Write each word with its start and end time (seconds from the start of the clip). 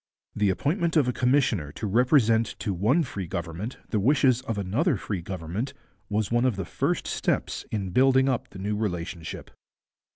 The 0.35 0.49
appointment 0.49 0.97
of 0.97 1.07
a 1.07 1.13
commissioner 1.13 1.71
to 1.73 1.85
represent 1.85 2.55
to 2.57 2.73
one 2.73 3.03
free 3.03 3.27
government 3.27 3.77
the 3.89 3.99
wishes 3.99 4.41
of 4.41 4.57
another 4.57 4.97
free 4.97 5.21
government 5.21 5.75
was 6.09 6.31
one 6.31 6.43
of 6.43 6.55
the 6.55 6.65
first 6.65 7.05
steps 7.05 7.65
in 7.69 7.91
building 7.91 8.27
up 8.27 8.49
the 8.49 8.57
new 8.57 8.75
relationship. 8.75 9.51